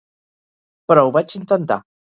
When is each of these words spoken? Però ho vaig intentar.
Però 0.89 1.05
ho 1.11 1.15
vaig 1.19 1.39
intentar. 1.43 1.83